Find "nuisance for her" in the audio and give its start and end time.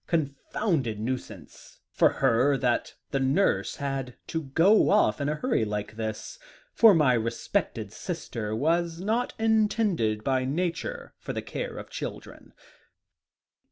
0.99-2.57